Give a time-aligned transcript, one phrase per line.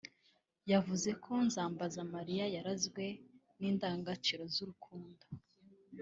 [0.71, 3.03] yavuze ko Nzambazamariya yaranzwe
[3.59, 5.23] n’indangagaciro z’urukundo